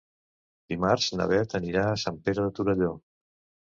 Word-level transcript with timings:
Dimarts 0.75 1.11
na 1.21 1.29
Beth 1.33 1.55
anirà 1.61 1.87
a 1.93 2.03
Sant 2.07 2.21
Pere 2.27 2.51
de 2.51 2.59
Torelló. 2.61 2.95